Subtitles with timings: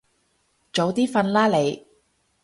[0.73, 1.85] 早啲瞓啦你